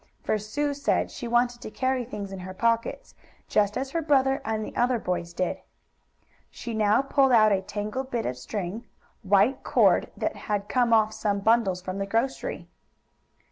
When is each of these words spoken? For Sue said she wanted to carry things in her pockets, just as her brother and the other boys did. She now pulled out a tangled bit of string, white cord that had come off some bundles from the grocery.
For 0.23 0.39
Sue 0.39 0.73
said 0.73 1.11
she 1.11 1.27
wanted 1.27 1.61
to 1.61 1.69
carry 1.69 2.03
things 2.05 2.31
in 2.31 2.39
her 2.39 2.55
pockets, 2.55 3.13
just 3.47 3.77
as 3.77 3.91
her 3.91 4.01
brother 4.01 4.41
and 4.43 4.65
the 4.65 4.75
other 4.75 4.97
boys 4.97 5.31
did. 5.31 5.59
She 6.49 6.73
now 6.73 7.03
pulled 7.03 7.31
out 7.31 7.51
a 7.51 7.61
tangled 7.61 8.09
bit 8.09 8.25
of 8.25 8.35
string, 8.35 8.87
white 9.21 9.61
cord 9.63 10.09
that 10.17 10.35
had 10.35 10.67
come 10.67 10.91
off 10.91 11.13
some 11.13 11.39
bundles 11.41 11.83
from 11.83 11.99
the 11.99 12.07
grocery. 12.07 12.67